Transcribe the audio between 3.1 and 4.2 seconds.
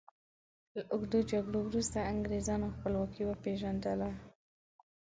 وپيژندله.